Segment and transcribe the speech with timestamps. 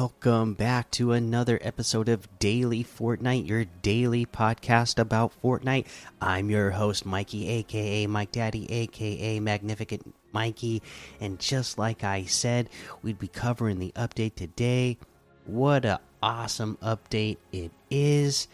[0.00, 5.84] welcome back to another episode of Daily Fortnite, your daily podcast about Fortnite.
[6.22, 10.80] I'm your host, Mikey, aka Mike Daddy, aka Magnificent Mikey.
[11.20, 12.70] And just like I said,
[13.02, 14.96] we'd be covering the update today.
[15.44, 18.48] What a awesome update it is!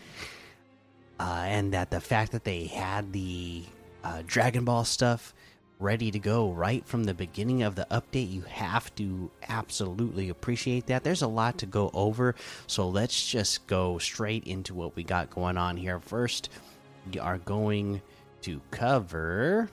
[1.20, 3.62] Uh, and that the fact that they had the
[4.02, 5.32] uh, Dragon Ball stuff
[5.78, 8.32] ready to go right from the beginning of the update.
[8.32, 11.04] You have to absolutely appreciate that.
[11.04, 12.34] There's a lot to go over,
[12.66, 16.00] so let's just go straight into what we got going on here.
[16.00, 16.48] First,
[17.12, 18.00] we are going
[18.42, 19.68] to cover.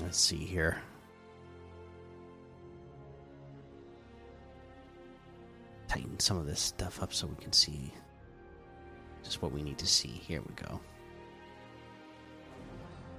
[0.00, 0.78] Let's see here.
[5.88, 7.92] Tighten some of this stuff up so we can see
[9.22, 10.08] just what we need to see.
[10.08, 10.80] Here we go.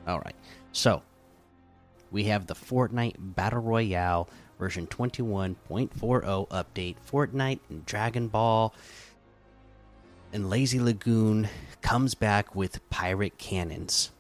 [0.08, 0.36] All right.
[0.72, 1.02] So,
[2.12, 6.96] we have the Fortnite Battle Royale version 21.40 update.
[7.10, 8.74] Fortnite and Dragon Ball
[10.32, 11.48] and Lazy Lagoon
[11.82, 14.12] comes back with pirate cannons.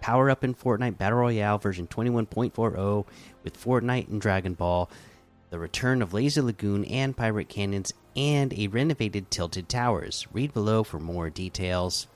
[0.00, 3.04] Power up in Fortnite Battle Royale version 21.40
[3.42, 4.90] with Fortnite and Dragon Ball,
[5.50, 10.26] the return of Lazy Lagoon and pirate cannons, and a renovated Tilted Towers.
[10.32, 12.06] Read below for more details.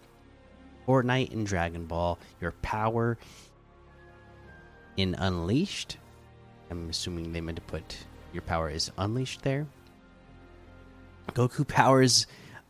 [0.87, 3.19] Fortnite and Dragon Ball, your power
[4.97, 5.99] in Unleashed.
[6.71, 7.99] I'm assuming they meant to put
[8.33, 9.67] your power is unleashed there.
[11.29, 12.27] Goku powers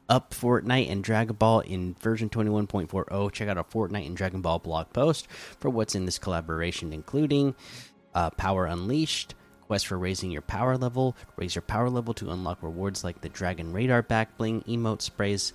[0.09, 3.33] up Fortnite and Dragon Ball in version 21.40.
[3.33, 7.55] Check out our Fortnite and Dragon Ball blog post for what's in this collaboration, including
[8.15, 12.63] uh, Power Unleashed, quest for raising your power level, raise your power level to unlock
[12.63, 15.53] rewards like the Dragon Radar back bling, emote sprays,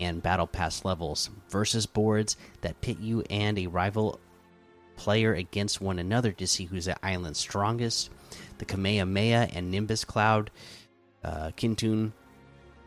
[0.00, 4.18] and battle pass levels versus boards that pit you and a rival
[4.96, 8.10] player against one another to see who's the island's strongest.
[8.58, 10.50] The Kamehameha and Nimbus Cloud,
[11.24, 12.12] uh, Kintun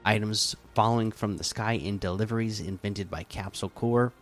[0.05, 4.13] items falling from the sky in deliveries invented by Capsule Corp.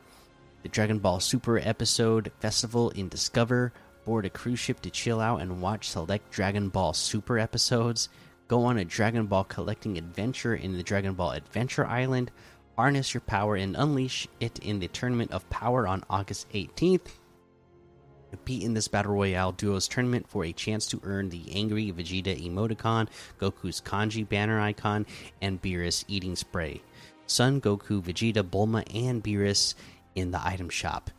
[0.63, 3.73] The Dragon Ball Super episode festival in Discover.
[4.05, 8.09] Board a cruise ship to chill out and watch select Dragon Ball Super episodes.
[8.47, 12.31] Go on a Dragon Ball collecting adventure in the Dragon Ball Adventure Island
[12.77, 17.09] harness your power and unleash it in the Tournament of Power on August 18th.
[18.31, 22.41] Compete in this Battle Royale Duos tournament for a chance to earn the Angry Vegeta
[22.41, 25.05] emoticon, Goku's kanji banner icon,
[25.41, 26.81] and Beerus eating spray.
[27.27, 29.75] Son Goku, Vegeta, Bulma, and Beerus
[30.15, 31.09] in the item shop.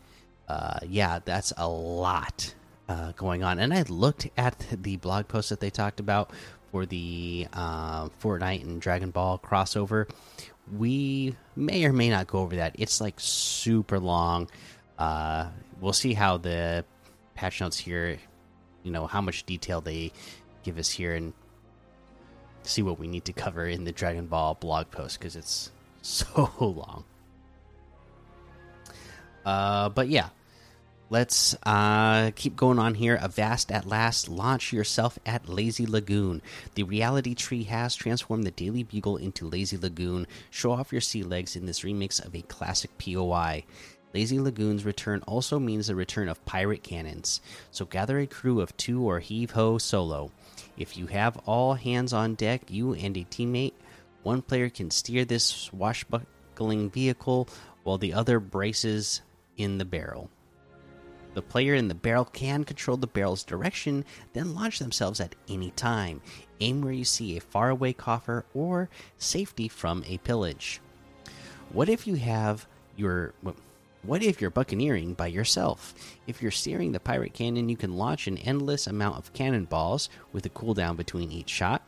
[0.49, 2.55] Uh, yeah, that's a lot
[2.89, 3.59] uh, going on.
[3.59, 6.31] And I looked at the blog post that they talked about
[6.73, 10.09] for the uh, Fortnite and Dragon Ball crossover
[10.71, 12.77] we may or may not go over that.
[12.79, 14.49] It's like super long.
[14.99, 15.49] Uh,
[15.81, 16.85] we'll see how the
[17.35, 18.19] patch notes here,
[18.83, 20.13] you know, how much detail they
[20.63, 21.33] give us here, and
[22.63, 25.71] see what we need to cover in the Dragon Ball blog post because it's
[26.03, 27.05] so long.
[29.45, 30.29] Uh, but yeah,
[31.13, 33.19] Let's uh, keep going on here.
[33.21, 34.31] Avast at last.
[34.31, 36.41] Launch yourself at Lazy Lagoon.
[36.75, 40.27] The reality tree has transformed the Daily Bugle into Lazy Lagoon.
[40.49, 43.63] Show off your sea legs in this remix of a classic POI.
[44.15, 47.43] Lazy Lagoon's return also means the return of pirate cannons.
[47.73, 50.31] So gather a crew of two or heave ho solo.
[50.79, 53.75] If you have all hands on deck, you and a teammate,
[54.23, 57.51] one player can steer this swashbuckling vehicle
[57.83, 59.21] while the other braces
[59.59, 60.31] in the barrel.
[61.35, 65.71] The player in the barrel can control the barrel's direction, then launch themselves at any
[65.71, 66.21] time.
[66.61, 70.81] Aim where you see a faraway coffer or safety from a pillage.
[71.73, 72.67] What if you have
[72.97, 73.35] your.
[74.05, 75.95] What if you're buccaneering by yourself?
[76.27, 80.45] If you're steering the pirate cannon, you can launch an endless amount of cannonballs with
[80.45, 81.83] a cooldown between each shot.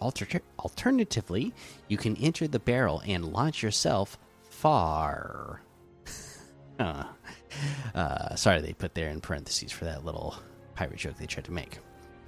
[0.00, 0.26] Alter
[0.58, 1.52] alternatively,
[1.88, 4.18] you can enter the barrel and launch yourself
[4.48, 5.60] far.
[6.80, 7.04] huh.
[7.94, 10.36] Uh, sorry, they put there in parentheses for that little
[10.74, 11.78] pirate joke they tried to make.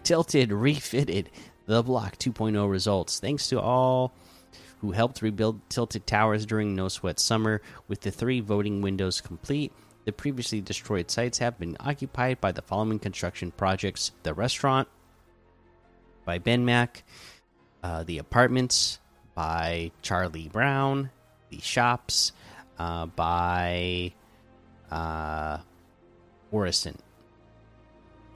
[0.03, 1.31] Tilted refitted
[1.67, 3.21] the Block 2.0 results.
[3.21, 4.13] Thanks to all
[4.81, 7.61] who helped rebuild Tilted Towers during No Sweat Summer.
[7.87, 9.73] With the three voting windows complete,
[10.05, 14.89] the previously destroyed sites have been occupied by the following construction projects the restaurant
[16.25, 17.05] by Ben Mac,
[17.83, 18.99] uh, the apartments
[19.35, 21.11] by Charlie Brown,
[21.51, 22.33] the shops
[22.79, 24.13] uh, by
[24.91, 25.59] uh,
[26.51, 26.97] Orison.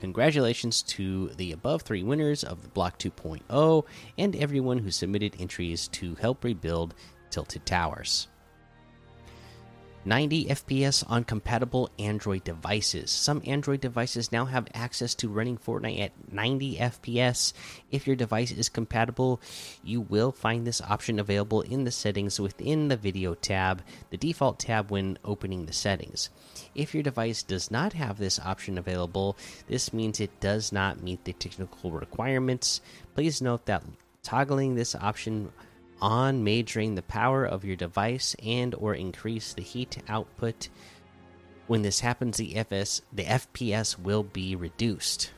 [0.01, 3.85] Congratulations to the above three winners of the Block 2.0
[4.17, 6.93] and everyone who submitted entries to help rebuild
[7.29, 8.27] Tilted Towers.
[10.05, 13.09] 90 FPS on compatible Android devices.
[13.09, 17.53] Some Android devices now have access to running Fortnite at 90 FPS.
[17.91, 19.41] If your device is compatible,
[19.83, 23.81] you will find this option available in the settings within the video tab,
[24.11, 26.29] the default tab when opening the settings.
[26.75, 29.35] If your device does not have this option available,
[29.67, 32.79] this means it does not meet the technical requirements.
[33.15, 33.83] Please note that
[34.21, 35.51] toggling this option
[36.01, 40.69] on may drain the power of your device and or increase the heat output.
[41.67, 45.31] When this happens, the FS the FPS will be reduced.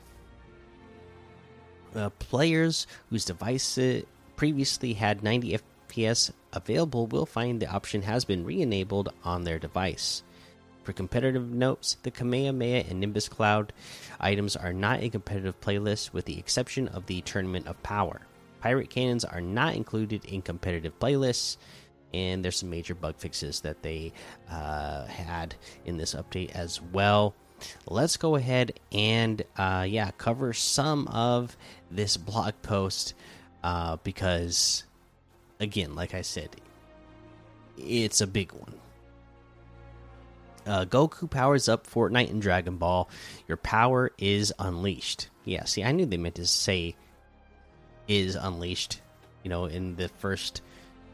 [1.96, 4.02] Uh, players whose device uh,
[4.36, 5.60] previously had 90
[5.90, 10.24] FPS available will find the option has been re-enabled on their device.
[10.84, 13.74] For competitive notes, the Kamehameha and Nimbus Cloud
[14.20, 18.22] items are not a competitive playlist with the exception of the Tournament of Power.
[18.60, 21.58] Pirate cannons are not included in competitive playlists,
[22.14, 24.14] and there's some major bug fixes that they
[24.50, 25.56] uh, had
[25.86, 27.36] in this update as well.
[27.88, 31.58] Let's go ahead and uh, yeah, cover some of
[31.90, 33.14] this blog post
[33.64, 34.84] uh, because,
[35.60, 36.56] again, like I said,
[37.78, 38.74] it's a big one.
[40.66, 43.10] Uh, Goku powers up Fortnite and Dragon Ball.
[43.48, 45.30] Your power is unleashed.
[45.46, 46.96] Yeah, see, I knew they meant to say
[48.08, 49.02] is unleashed.
[49.44, 50.62] You know, in the first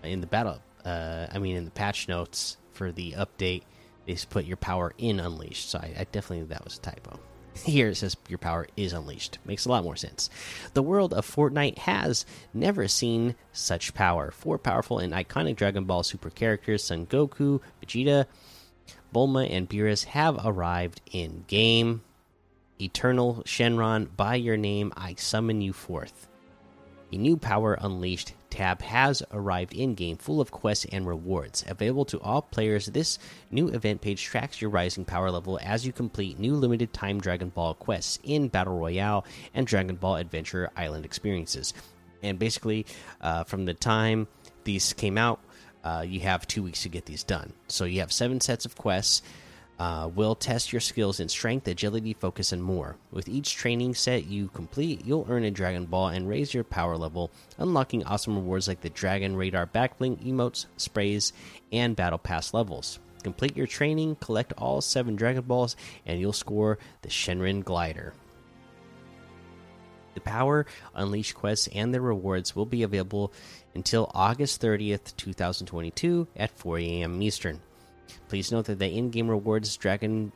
[0.04, 3.64] in the battle, uh, I mean, in the patch notes for the update,
[4.06, 5.70] they put your power in unleashed.
[5.70, 7.20] So I, I definitely that was a typo.
[7.66, 9.38] Here it says your power is unleashed.
[9.46, 10.30] Makes a lot more sense.
[10.74, 14.32] The world of Fortnite has never seen such power.
[14.32, 18.26] Four powerful and iconic Dragon Ball Super characters, Son Goku, Vegeta,
[19.14, 22.02] Bulma, and Beerus, have arrived in game.
[22.82, 26.28] Eternal Shenron, by your name, I summon you forth.
[27.14, 31.64] A new Power Unleashed tab has arrived in game, full of quests and rewards.
[31.68, 33.20] Available to all players, this
[33.52, 37.50] new event page tracks your rising power level as you complete new limited time Dragon
[37.50, 41.76] Ball quests in Battle Royale and Dragon Ball Adventure Island experiences.
[42.24, 42.88] And basically,
[43.22, 44.28] uh, from the time
[44.64, 45.40] these came out,
[45.84, 47.54] uh, you have two weeks to get these done.
[47.68, 49.22] So you have seven sets of quests
[49.84, 52.96] uh, will test your skills in strength, agility, focus, and more.
[53.12, 56.96] With each training set you complete, you'll earn a Dragon Ball and raise your power
[56.96, 61.34] level, unlocking awesome rewards like the Dragon Radar Backbling, emotes, sprays,
[61.74, 63.00] and Battle Pass levels.
[63.24, 65.76] Complete your training, collect all seven Dragon Balls,
[66.06, 68.14] and you'll score the Shenron Glider.
[70.14, 70.66] The Power
[70.96, 73.34] Unleash quests and their rewards will be available
[73.76, 77.22] until August 30th, 2022 at 4 a.m.
[77.22, 77.60] Eastern.
[78.28, 80.32] Please note that the in-game rewards Dragon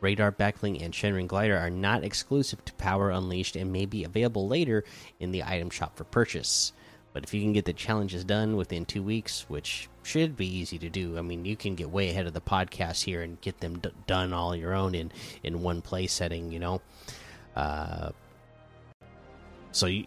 [0.00, 4.46] Radar Backbling and Shenron Glider are not exclusive to Power Unleashed and may be available
[4.46, 4.84] later
[5.18, 6.72] in the item shop for purchase.
[7.12, 10.78] But if you can get the challenges done within two weeks, which should be easy
[10.78, 13.58] to do, I mean, you can get way ahead of the podcast here and get
[13.60, 15.10] them done all your own in
[15.42, 16.80] in one play setting, you know.
[17.56, 18.10] Uh,
[19.72, 20.06] so you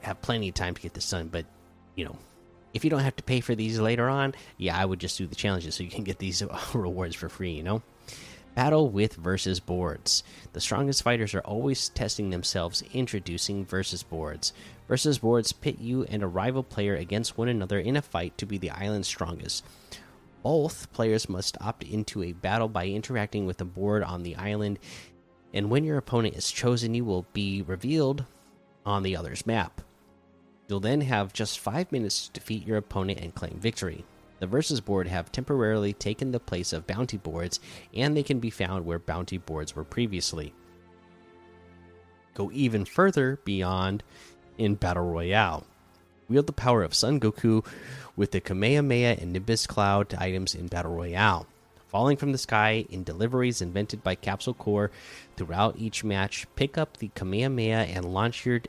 [0.00, 1.44] have plenty of time to get this done, but
[1.96, 2.16] you know,
[2.76, 5.26] if you don't have to pay for these later on, yeah, I would just do
[5.26, 6.42] the challenges so you can get these
[6.74, 7.82] rewards for free, you know?
[8.54, 10.22] Battle with versus boards.
[10.52, 14.52] The strongest fighters are always testing themselves, introducing versus boards.
[14.88, 18.46] Versus boards pit you and a rival player against one another in a fight to
[18.46, 19.64] be the island's strongest.
[20.42, 24.78] Both players must opt into a battle by interacting with a board on the island,
[25.54, 28.24] and when your opponent is chosen, you will be revealed
[28.84, 29.80] on the other's map.
[30.68, 34.04] You'll then have just 5 minutes to defeat your opponent and claim victory.
[34.40, 37.60] The versus board have temporarily taken the place of bounty boards,
[37.94, 40.52] and they can be found where bounty boards were previously.
[42.34, 44.02] Go even further beyond
[44.58, 45.64] in Battle Royale.
[46.28, 47.64] Wield the power of Son Goku
[48.16, 51.46] with the Kamehameha and Nimbus Cloud items in Battle Royale.
[51.86, 54.92] Falling from the sky in deliveries invented by Capsule Corp
[55.36, 58.60] throughout each match, pick up the Kamehameha and launch your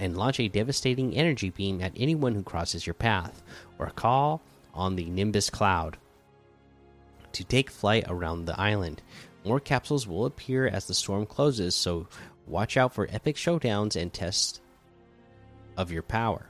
[0.00, 3.42] and launch a devastating energy beam at anyone who crosses your path,
[3.78, 4.42] or call
[4.74, 5.96] on the Nimbus Cloud
[7.32, 9.02] to take flight around the island.
[9.44, 12.08] More capsules will appear as the storm closes, so
[12.46, 14.60] watch out for epic showdowns and tests
[15.76, 16.46] of your power.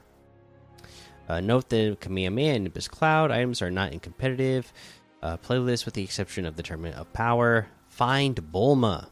[1.29, 4.73] Uh, note that Kamehameha and Nimbus Cloud items are not in competitive
[5.21, 7.67] uh, playlists with the exception of the Tournament of Power.
[7.87, 9.10] Find Bulma.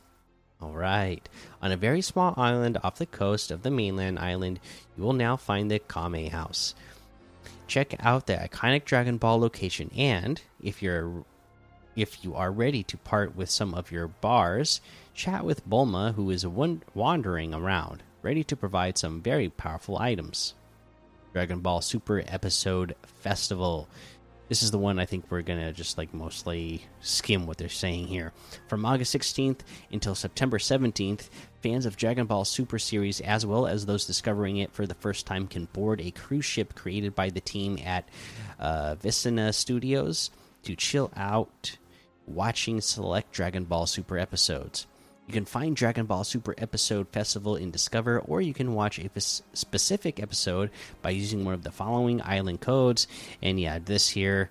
[0.62, 1.28] All right.
[1.62, 4.60] On a very small island off the coast of the mainland island,
[4.98, 6.76] you will now find the Kame House.
[7.68, 11.24] Check out the iconic Dragon Ball location and if you're
[11.96, 14.80] if you are ready to part with some of your bars,
[15.14, 20.54] chat with Bulma who is wandering around, ready to provide some very powerful items.
[21.34, 23.88] Dragon Ball Super Episode Festival.
[24.50, 28.08] This is the one I think we're gonna just like mostly skim what they're saying
[28.08, 28.34] here.
[28.68, 29.60] From August 16th
[29.92, 31.30] until September 17th,
[31.62, 35.28] fans of Dragon Ball Super Series, as well as those discovering it for the first
[35.28, 38.10] time, can board a cruise ship created by the team at
[38.60, 40.32] uh, Vicina Studios
[40.64, 41.78] to chill out
[42.26, 44.88] watching select Dragon Ball Super episodes.
[45.30, 49.08] You can find Dragon Ball Super Episode Festival in Discover, or you can watch a
[49.20, 50.72] specific episode
[51.04, 53.06] by using one of the following island codes.
[53.40, 54.50] And yeah, this here,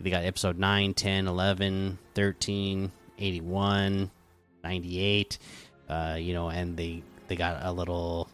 [0.00, 4.10] they got episode 9, 10, 11, 13, 81,
[4.64, 5.38] 98.
[5.88, 8.28] Uh, you know, and they they got a little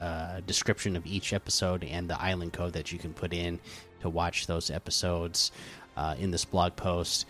[0.00, 3.60] uh, description of each episode and the island code that you can put in
[4.00, 5.52] to watch those episodes
[5.96, 7.24] uh, in this blog post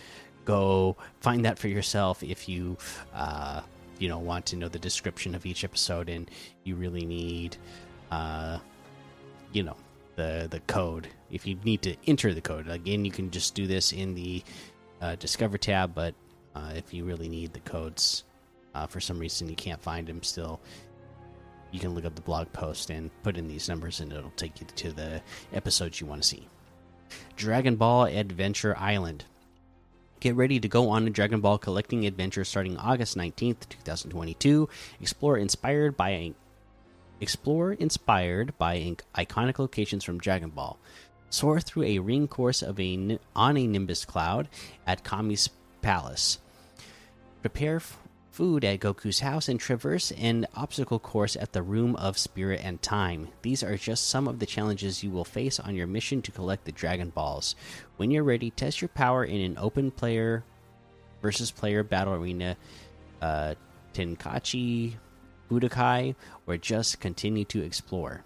[0.46, 2.78] go find that for yourself if you
[3.12, 3.60] uh,
[3.98, 6.30] you know want to know the description of each episode and
[6.64, 7.56] you really need
[8.10, 8.58] uh,
[9.52, 9.76] you know
[10.14, 11.08] the the code.
[11.30, 14.42] If you need to enter the code again you can just do this in the
[15.02, 16.14] uh, discover tab but
[16.54, 18.24] uh, if you really need the codes
[18.74, 20.60] uh, for some reason you can't find them still
[21.72, 24.60] you can look up the blog post and put in these numbers and it'll take
[24.60, 25.20] you to the
[25.52, 26.48] episodes you want to see.
[27.36, 29.24] Dragon ball adventure island
[30.26, 34.68] Get ready to go on a Dragon Ball collecting adventure starting August 19th, 2022.
[35.00, 36.32] Explore inspired by
[37.20, 40.80] explore inspired by iconic locations from Dragon Ball.
[41.30, 44.48] Soar through a ring course of a on a Nimbus cloud
[44.84, 45.48] at Kami's
[45.80, 46.40] palace.
[47.40, 47.80] Prepare
[48.36, 52.82] food at Goku's house, and traverse an obstacle course at the Room of Spirit and
[52.82, 53.28] Time.
[53.40, 56.66] These are just some of the challenges you will face on your mission to collect
[56.66, 57.56] the Dragon Balls.
[57.96, 60.44] When you're ready, test your power in an open player
[61.22, 62.58] versus player battle arena,
[63.22, 63.54] uh,
[63.94, 64.96] Tenkaichi
[65.50, 66.14] Budokai,
[66.46, 68.22] or just continue to explore.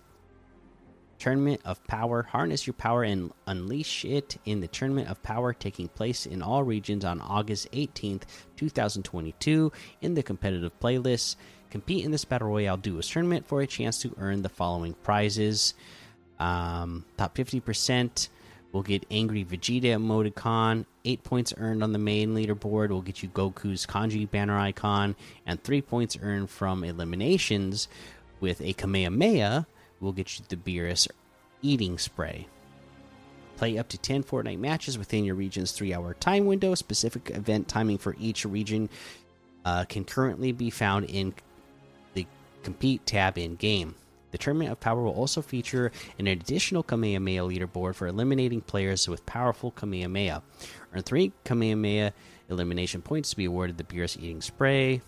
[1.21, 2.23] Tournament of Power.
[2.23, 6.65] Harness your power and unleash it in the Tournament of Power taking place in all
[6.65, 8.23] regions on August 18th,
[8.57, 11.37] 2022, in the competitive playlist.
[11.71, 15.75] Compete in this Battle Royale Duos tournament for a chance to earn the following prizes.
[16.41, 18.29] Um, top 50%
[18.73, 20.87] will get Angry Vegeta emoticon.
[21.05, 25.15] Eight points earned on the main leaderboard will get you Goku's kanji banner icon,
[25.47, 27.89] and three points earned from eliminations
[28.41, 29.67] with a Kamehameha
[30.01, 31.09] will get you the Beerus
[31.63, 32.47] Eating Spray.
[33.57, 36.75] Play up to 10 Fortnite matches within your region's three hour time window.
[36.75, 38.89] Specific event timing for each region
[39.65, 41.35] uh, can currently be found in
[42.15, 42.27] the
[42.63, 43.95] Compete tab in game.
[44.31, 49.27] The Tournament of Power will also feature an additional Kamehameha leaderboard for eliminating players with
[49.27, 50.43] powerful Kamehameha.
[50.95, 52.13] Earn three Kamehameha
[52.49, 55.03] elimination points to be awarded the Beerus Eating Spray.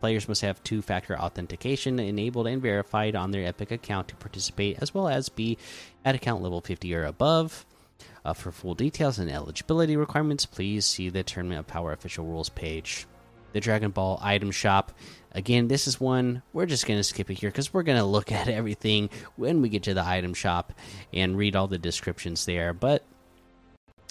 [0.00, 4.78] Players must have two factor authentication enabled and verified on their Epic account to participate,
[4.80, 5.58] as well as be
[6.04, 7.66] at account level 50 or above.
[8.24, 12.48] Uh, for full details and eligibility requirements, please see the Tournament of Power official rules
[12.48, 13.06] page.
[13.52, 14.92] The Dragon Ball item shop.
[15.32, 18.04] Again, this is one we're just going to skip it here because we're going to
[18.04, 20.72] look at everything when we get to the item shop
[21.12, 22.72] and read all the descriptions there.
[22.72, 23.02] But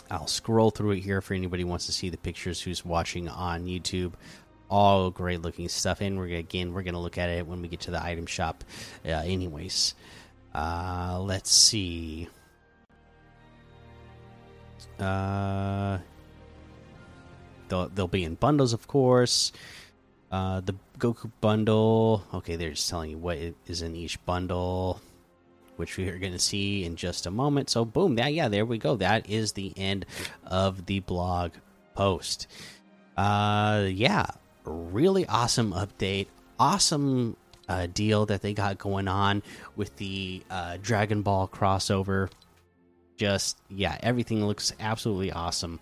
[0.09, 3.27] I'll scroll through it here for anybody who wants to see the pictures who's watching
[3.29, 4.13] on YouTube
[4.69, 7.81] all great looking stuff and we're again we're gonna look at it when we get
[7.81, 8.63] to the item shop
[9.05, 9.95] uh, anyways.
[10.53, 12.27] Uh, let's see.
[14.99, 15.99] Uh,
[17.69, 19.51] they'll, they'll be in bundles of course.
[20.31, 22.25] Uh, the goku bundle.
[22.33, 25.01] Okay they're just telling you what is in each bundle
[25.77, 27.69] which we are going to see in just a moment.
[27.69, 28.95] So boom that yeah there we go.
[28.95, 30.05] That is the end
[30.45, 31.51] of the blog
[31.93, 32.47] post.
[33.15, 34.25] Uh yeah
[34.69, 36.27] really awesome update,
[36.59, 37.35] awesome
[37.69, 39.43] uh, deal that they got going on
[39.75, 42.29] with the uh, Dragon Ball crossover.
[43.17, 45.79] Just yeah, everything looks absolutely awesome.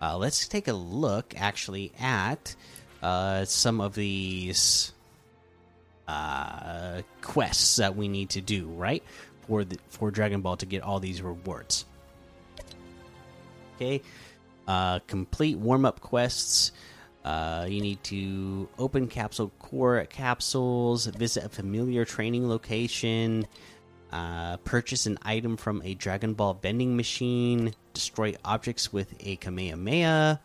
[0.00, 2.54] Uh, let's take a look actually at
[3.02, 4.92] uh, some of these
[6.06, 9.02] uh, quests that we need to do right
[9.46, 11.86] for the for Dragon Ball to get all these rewards.
[13.76, 14.02] Okay,
[14.68, 16.72] uh, complete warm up quests.
[17.24, 23.46] Uh, you need to open capsule Corp capsules, visit a familiar training location,
[24.12, 30.38] uh, purchase an item from a Dragon Ball vending machine, destroy objects with a Kamehameha,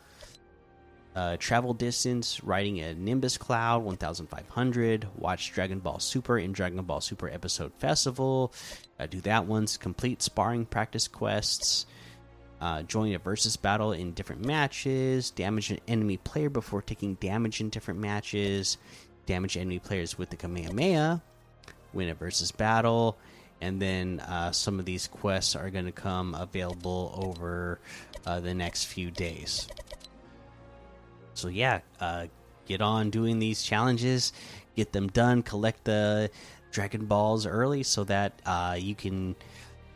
[1.15, 7.01] uh, travel distance riding a Nimbus Cloud 1500, watch Dragon Ball Super in Dragon Ball
[7.01, 8.53] Super Episode Festival,
[8.99, 11.85] uh, do that once, complete sparring practice quests
[12.61, 17.61] uh, join a versus battle in different matches, damage an enemy player before taking damage
[17.61, 18.77] in different matches,
[19.25, 21.21] damage enemy players with the Kamehameha,
[21.93, 23.17] win a versus battle,
[23.61, 27.79] and then uh, some of these quests are going to come available over
[28.25, 29.67] uh, the next few days.
[31.33, 32.27] So yeah, uh,
[32.65, 34.33] get on doing these challenges,
[34.75, 36.29] get them done, collect the
[36.71, 39.35] Dragon Balls early so that uh, you can,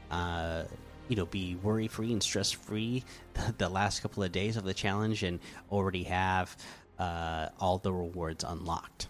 [0.09, 0.63] uh,
[1.07, 3.03] you know, be worry free and stress free
[3.57, 5.39] the, last couple of days of the challenge and
[5.71, 6.55] already have
[6.99, 9.07] uh, all the rewards unlocked.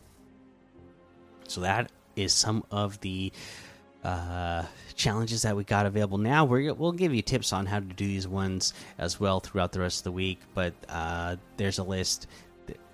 [1.48, 3.32] So that is some of the
[4.04, 4.64] uh,
[4.96, 6.46] challenges that we got available now.
[6.46, 9.80] we will give you tips on how to do these ones as well throughout the
[9.80, 10.40] rest of the week.
[10.54, 12.28] But uh, there's a list.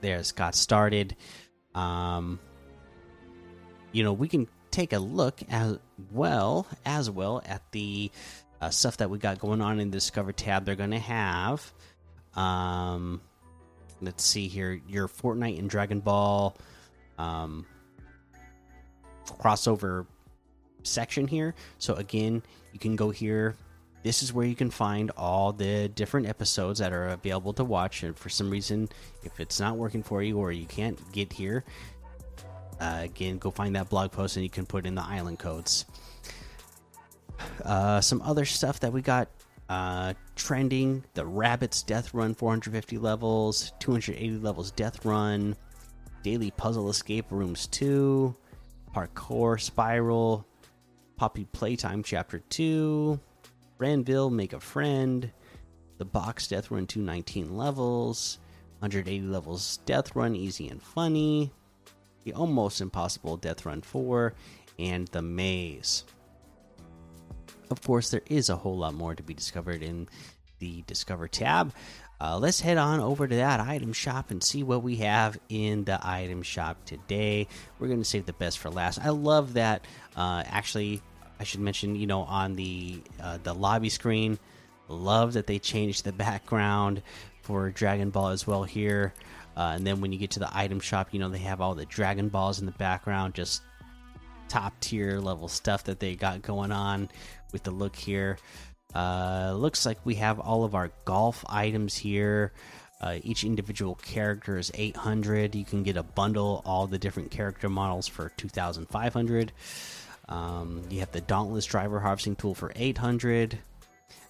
[0.01, 1.15] There's got started.
[1.73, 2.39] Um,
[3.91, 5.79] you know, we can take a look as
[6.11, 8.11] well as well at the
[8.61, 10.65] uh, stuff that we got going on in the Discover tab.
[10.65, 11.71] They're going to have.
[12.35, 13.21] Um,
[14.01, 14.81] let's see here.
[14.87, 16.55] Your Fortnite and Dragon Ball
[17.17, 17.65] um,
[19.25, 20.05] crossover
[20.83, 21.55] section here.
[21.77, 22.41] So again,
[22.73, 23.55] you can go here.
[24.01, 28.03] This is where you can find all the different episodes that are available to watch.
[28.03, 28.87] And for some reason,
[29.23, 31.65] if it's not working for you or you can't get here,
[32.79, 35.85] uh, again, go find that blog post and you can put in the island codes.
[37.63, 39.29] Uh, some other stuff that we got
[39.69, 45.55] uh, trending the Rabbit's Death Run 450 levels, 280 levels Death Run,
[46.23, 48.35] Daily Puzzle Escape Rooms 2,
[48.95, 50.45] Parkour Spiral,
[51.17, 53.19] Poppy Playtime Chapter 2,
[53.77, 55.31] Ranville Make a Friend,
[55.97, 58.39] The Box Death Run 219 levels,
[58.79, 61.51] 180 levels Death Run Easy and Funny,
[62.23, 64.33] The Almost Impossible Death Run 4,
[64.79, 66.05] and The Maze.
[67.69, 70.07] Of course, there is a whole lot more to be discovered in
[70.59, 71.73] the Discover tab.
[72.21, 75.85] Uh, let's head on over to that item shop and see what we have in
[75.85, 77.47] the item shop today.
[77.79, 78.99] We're going to save the best for last.
[78.99, 79.85] I love that.
[80.17, 81.01] Uh, actually,
[81.39, 84.37] I should mention, you know, on the uh, the lobby screen,
[84.89, 87.01] love that they changed the background
[87.41, 89.13] for Dragon Ball as well here.
[89.55, 91.75] Uh, and then when you get to the item shop, you know, they have all
[91.75, 93.61] the Dragon Balls in the background, just
[94.49, 97.09] top tier level stuff that they got going on
[97.53, 98.37] with the look here.
[98.93, 102.51] Uh, looks like we have all of our golf items here.
[103.01, 105.55] Uh, each individual character is 800.
[105.55, 109.51] You can get a bundle, all the different character models for 2,500.
[110.27, 113.57] Um, you have the Dauntless Driver Harvesting Tool for 800,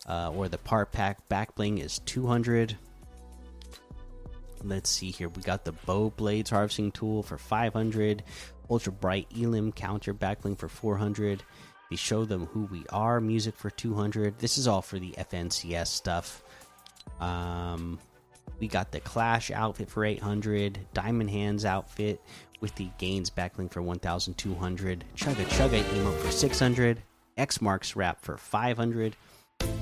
[0.07, 2.77] uh, or the Part Pack Back Bling is 200.
[4.63, 5.29] Let's see here.
[5.29, 8.23] We got the Bow Blades Harvesting Tool for 500,
[8.69, 11.43] Ultra Bright Elim Counter Back Bling for 400.
[11.89, 13.19] They show them who we are.
[13.19, 14.37] Music for 200.
[14.39, 16.43] This is all for the FNCS stuff.
[17.19, 17.99] Um,
[18.59, 20.79] we got the Clash outfit for 800.
[20.93, 22.21] Diamond Hands outfit
[22.59, 25.05] with the Gains backbling for 1,200.
[25.15, 27.01] Chugga Chugga emote for 600.
[27.37, 29.15] X Marks wrap for 500.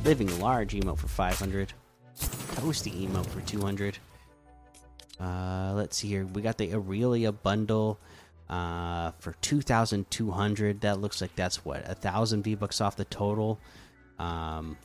[0.05, 1.73] Living Large emote for 500.
[2.17, 3.97] Toasty emote for 200.
[5.19, 6.25] Uh, let's see here.
[6.25, 7.99] We got the Aurelia bundle
[8.49, 10.81] uh, for 2,200.
[10.81, 13.59] That looks like that's what a thousand V bucks off the total.
[14.19, 14.77] Um,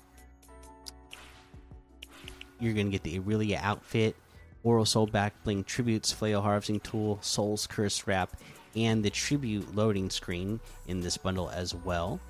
[2.58, 4.16] you're gonna get the Aurelia outfit,
[4.62, 8.36] Oral Soul Back Bling Tributes Flail Harvesting Tool, Soul's Curse Wrap,
[8.76, 12.20] and the Tribute loading screen in this bundle as well.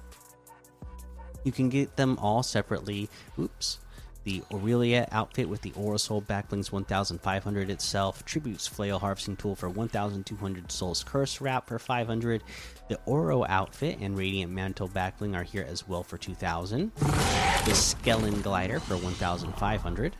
[1.44, 3.10] You can get them all separately.
[3.38, 3.78] Oops
[4.24, 9.68] the Aurelia outfit with the Aura Soul Backblings 1500 itself, Tributes Flail Harvesting Tool for
[9.68, 12.42] 1200, Soul's Curse Wrap for 500.
[12.88, 16.92] The Oro outfit and Radiant Mantle Backbling are here as well for 2000.
[16.94, 20.16] The Skellen Glider for 1500.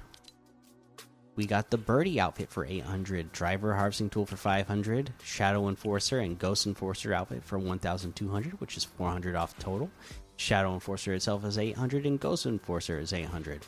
[1.34, 6.38] We got the Birdie outfit for 800, Driver Harvesting Tool for 500, Shadow Enforcer and
[6.38, 9.90] Ghost Enforcer outfit for 1200, which is 400 off total.
[10.36, 13.64] Shadow Enforcer itself is 800 and Ghost Enforcer is 800.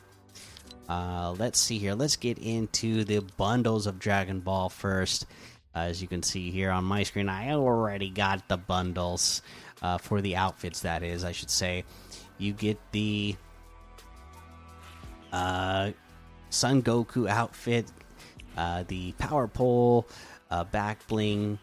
[0.89, 1.95] Uh, let's see here.
[1.95, 5.27] Let's get into the bundles of Dragon Ball first.
[5.75, 9.43] Uh, as you can see here on my screen, I already got the bundles
[9.83, 10.81] uh, for the outfits.
[10.81, 11.85] That is, I should say,
[12.39, 13.35] you get the
[15.33, 15.91] uh,
[16.51, 17.91] Son Goku outfit,
[18.57, 20.07] uh, the Power Pole,
[20.51, 21.59] uh, back bling,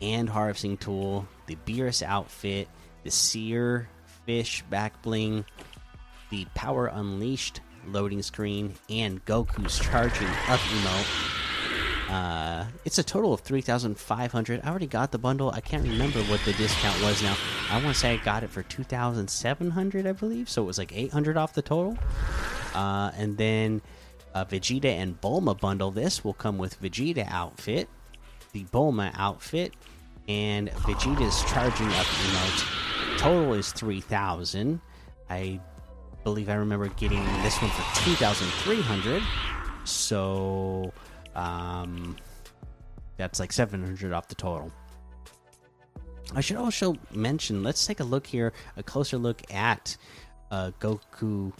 [0.00, 2.68] and harvesting tool, the Beerus outfit,
[3.02, 3.88] the Seer
[4.26, 5.44] Fish back bling,
[6.30, 11.32] the Power Unleashed loading screen and Goku's charging up emote.
[12.08, 14.60] Uh, it's a total of 3,500.
[14.62, 15.50] I already got the bundle.
[15.50, 17.36] I can't remember what the discount was now.
[17.70, 20.48] I want to say I got it for 2,700, I believe.
[20.48, 21.98] So it was like 800 off the total.
[22.74, 23.82] Uh, and then
[24.34, 25.90] a Vegeta and Bulma bundle.
[25.90, 27.88] This will come with Vegeta outfit,
[28.52, 29.74] the Bulma outfit,
[30.28, 32.86] and Vegeta's charging up emote
[33.18, 34.80] total is 3000
[35.30, 35.60] i
[36.26, 39.22] believe i remember getting this one for 2300
[39.84, 40.92] so
[41.36, 42.16] um
[43.16, 44.70] that's like 700 off the total.
[46.34, 49.96] I should also mention let's take a look here a closer look at
[50.50, 51.52] uh goku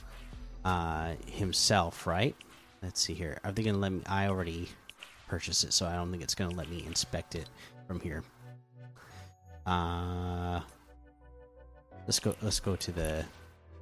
[0.65, 2.35] uh himself right?
[2.83, 3.39] Let's see here.
[3.45, 4.69] Are they gonna let me i already
[5.29, 7.49] purchased it so i don't think it's gonna let me inspect it
[7.87, 8.23] from here.
[9.65, 10.61] Uh
[12.07, 13.25] let's go let's go to the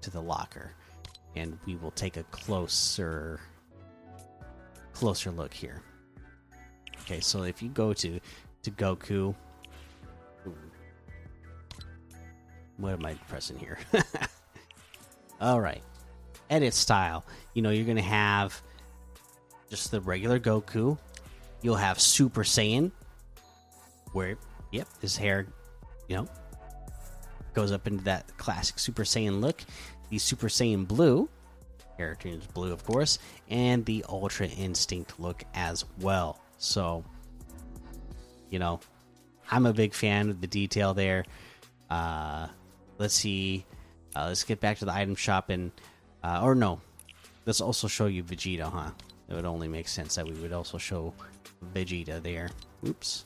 [0.04, 0.72] to the locker
[1.34, 3.40] and we will take a closer
[4.92, 5.82] closer look here.
[7.02, 8.20] Okay so if you go to
[8.62, 9.34] to goku
[12.76, 13.78] what am i pressing here?
[15.40, 15.82] All right
[16.50, 17.24] edit style.
[17.54, 18.60] You know you're gonna have
[19.70, 20.98] just the regular goku.
[21.62, 22.92] You'll have super saiyan
[24.12, 24.36] where
[24.70, 25.46] yep his hair
[26.08, 26.28] you know
[27.54, 29.62] goes up into that classic Super Saiyan look.
[30.14, 31.28] The Super Saiyan Blue,
[31.98, 33.18] turns blue, of course,
[33.50, 36.38] and the Ultra Instinct look as well.
[36.56, 37.04] So,
[38.48, 38.78] you know,
[39.50, 41.24] I'm a big fan of the detail there.
[41.90, 42.46] Uh,
[42.96, 43.66] let's see.
[44.14, 45.72] Uh, let's get back to the item shop and,
[46.22, 46.80] uh, or no,
[47.44, 48.92] let's also show you Vegeta, huh?
[49.28, 51.12] It would only make sense that we would also show
[51.74, 52.50] Vegeta there.
[52.86, 53.24] Oops.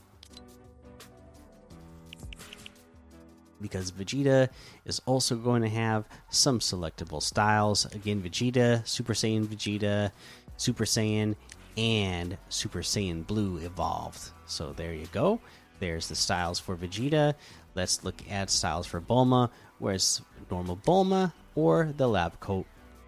[3.61, 4.49] Because Vegeta
[4.85, 7.87] is also going to have some selectable styles.
[7.87, 10.11] Again, Vegeta, Super Saiyan Vegeta,
[10.57, 11.37] Super Saiyan,
[11.77, 14.31] and Super Saiyan Blue evolved.
[14.47, 15.41] So there you go.
[15.81, 17.35] There's the styles for Vegeta.
[17.75, 19.51] Let's look at styles for Bulma.
[19.79, 22.67] Where's normal Bulma or the lab coat,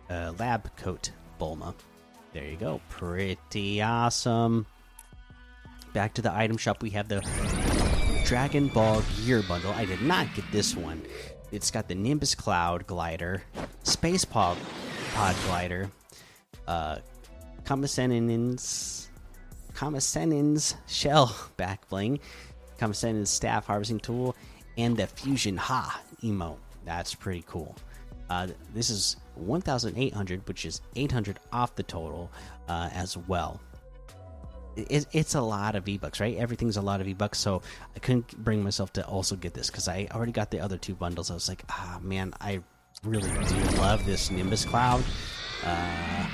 [0.09, 1.11] uh, lab coat
[1.41, 1.75] Bulma?
[2.33, 2.81] There you go.
[2.89, 4.67] Pretty awesome.
[5.93, 6.83] Back to the item shop.
[6.83, 7.21] We have the
[8.25, 9.73] Dragon Ball Gear Bundle.
[9.73, 11.03] I did not get this one.
[11.53, 13.43] It's got the Nimbus Cloud Glider,
[13.83, 14.57] Space Pod,
[15.15, 15.91] Pod Glider,
[16.69, 16.99] uh,
[17.65, 19.09] Kamesennin's,
[20.87, 22.21] Shell Back Bling,
[22.79, 24.37] Kamesennin's Staff Harvesting Tool,
[24.79, 26.59] and the Fusion Ha emote.
[26.85, 27.75] That's pretty cool.
[28.29, 32.31] Uh, this is 1,800, which is 800 off the total
[32.69, 33.61] uh, as well
[34.77, 36.37] it, it's a lot of V bucks, right?
[36.37, 37.63] Everything's a lot of V bucks, so
[37.95, 40.95] I couldn't bring myself to also get this because I already got the other two
[40.95, 41.31] bundles.
[41.31, 42.63] I was like, ah, man, I
[43.05, 45.05] really do love this Nimbus Cloud.
[45.65, 46.27] Uh,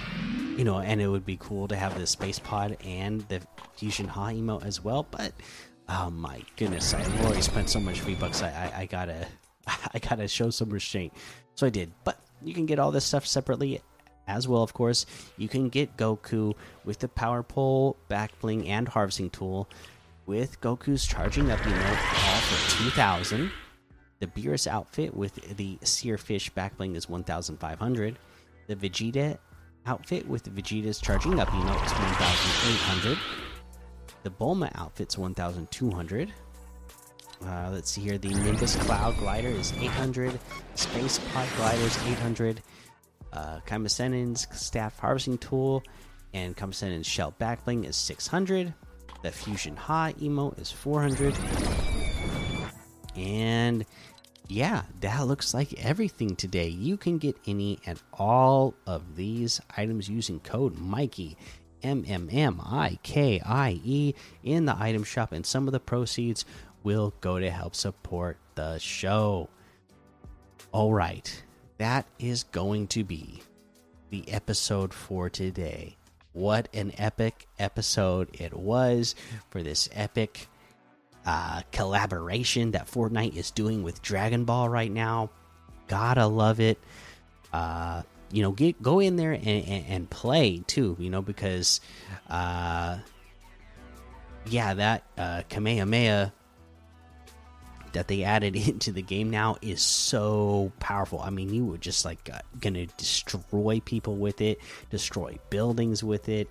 [0.56, 3.40] you know, and it would be cool to have the space pod and the
[3.76, 5.06] fusion ha emote as well.
[5.10, 5.32] But
[5.88, 8.42] oh my goodness, I already spent so much V bucks.
[8.42, 9.26] I, I, I gotta
[9.66, 11.12] I gotta show some restraint.
[11.54, 11.92] So I did.
[12.04, 13.80] But you can get all this stuff separately
[14.26, 18.88] as well, of course, you can get Goku with the Power Pole, Back Bling, and
[18.88, 19.68] Harvesting Tool.
[20.26, 23.50] With Goku's Charging Up emote, all for 2,000.
[24.18, 28.18] The Beerus outfit with the Searfish Back Bling is 1,500.
[28.66, 29.38] The Vegeta
[29.86, 33.18] outfit with Vegeta's Charging Up emote is 1,800.
[34.24, 36.32] The Bulma outfit's 1,200.
[37.44, 38.18] Uh, let's see here.
[38.18, 40.38] The Nimbus Cloud Glider is 800.
[40.74, 42.62] Space Pod Glider is 800
[43.36, 45.82] uh, Kamesennin's staff harvesting tool
[46.32, 48.72] and Kamesennin's shell backbling is 600.
[49.22, 51.34] The fusion ha emote is 400.
[53.14, 53.84] And
[54.48, 56.68] yeah, that looks like everything today.
[56.68, 61.36] You can get any and all of these items using code Mikey
[61.82, 65.80] M M M I K I E in the item shop, and some of the
[65.80, 66.44] proceeds
[66.82, 69.48] will go to help support the show.
[70.72, 71.42] All right,
[71.78, 73.42] that is going to be
[74.10, 75.96] the episode for today.
[76.32, 79.14] What an epic episode it was
[79.50, 80.48] for this epic
[81.24, 85.30] uh, collaboration that Fortnite is doing with Dragon Ball right now.
[85.88, 86.78] Gotta love it.
[87.52, 90.96] Uh, you know, get go in there and, and, and play too.
[90.98, 91.80] You know, because
[92.28, 92.98] uh,
[94.46, 96.32] yeah, that uh, Kamehameha
[97.96, 101.20] that they added into the game now is so powerful.
[101.20, 106.28] I mean, you were just like uh, gonna destroy people with it, destroy buildings with
[106.28, 106.48] it.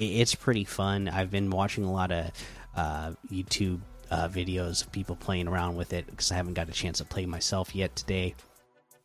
[0.00, 1.08] It's pretty fun.
[1.08, 2.30] I've been watching a lot of
[2.76, 6.72] uh, YouTube uh, videos of people playing around with it because I haven't got a
[6.72, 8.34] chance to play myself yet today.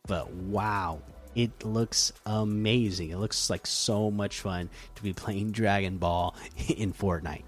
[0.06, 1.00] But wow,
[1.34, 3.10] it looks amazing.
[3.10, 6.34] It looks like so much fun to be playing Dragon Ball
[6.68, 7.44] in Fortnite.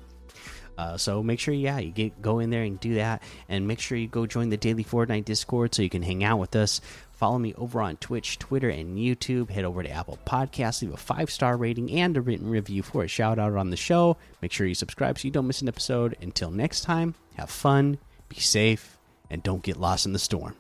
[0.79, 3.81] Uh, so make sure, yeah, you get go in there and do that, and make
[3.81, 6.81] sure you go join the daily Fortnite Discord so you can hang out with us.
[7.13, 9.51] Follow me over on Twitch, Twitter, and YouTube.
[9.51, 13.05] Head over to Apple Podcasts, leave a five star rating and a written review for
[13.05, 14.17] a shout out on the show.
[14.41, 16.17] Make sure you subscribe so you don't miss an episode.
[16.23, 17.99] Until next time, have fun,
[18.31, 18.97] be safe,
[19.29, 20.55] and don't get lost in the storm.